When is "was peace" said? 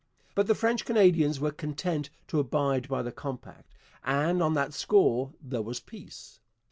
5.61-6.39